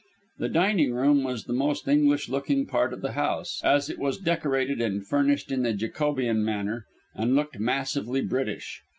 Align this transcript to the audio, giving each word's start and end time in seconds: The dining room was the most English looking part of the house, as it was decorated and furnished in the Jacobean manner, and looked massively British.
The 0.39 0.49
dining 0.49 0.93
room 0.95 1.21
was 1.23 1.43
the 1.43 1.53
most 1.53 1.87
English 1.87 2.27
looking 2.27 2.65
part 2.65 2.91
of 2.91 3.01
the 3.01 3.11
house, 3.11 3.61
as 3.63 3.87
it 3.87 3.99
was 3.99 4.17
decorated 4.17 4.81
and 4.81 5.05
furnished 5.07 5.51
in 5.51 5.61
the 5.61 5.73
Jacobean 5.73 6.43
manner, 6.43 6.87
and 7.13 7.35
looked 7.35 7.59
massively 7.59 8.21
British. 8.21 8.81